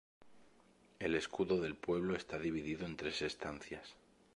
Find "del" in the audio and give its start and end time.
1.61-1.75